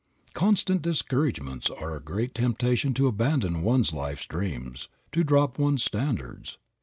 Constant 0.33 0.81
discouragements 0.81 1.69
are 1.69 1.95
a 1.95 1.99
great 2.01 2.33
temptation 2.33 2.91
to 2.91 3.05
abandon 3.05 3.61
one's 3.61 3.93
life 3.93 4.27
dreams, 4.27 4.89
to 5.11 5.23
drop 5.23 5.59
one's 5.59 5.83
standards. 5.83 6.57